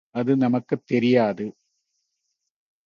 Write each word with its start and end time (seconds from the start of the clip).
அது 0.15 0.37
நமக்குத் 0.37 0.85
தெரியாது! 0.85 1.45